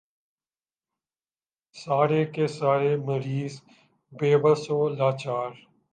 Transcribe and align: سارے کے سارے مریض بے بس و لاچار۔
سارے 1.75 2.21
کے 2.25 2.47
سارے 2.47 2.95
مریض 3.05 3.53
بے 4.11 4.31
بس 4.37 4.61
و 4.71 4.79
لاچار۔ 4.89 5.51